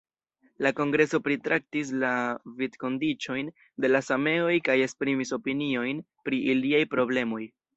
[0.65, 2.09] La kongreso pritraktis la
[2.61, 3.53] vivkondiĉojn
[3.85, 7.47] de la sameoj kaj esprimis opiniojn pri iliaj problemoj.